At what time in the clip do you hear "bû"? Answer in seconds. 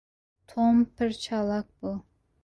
1.81-1.93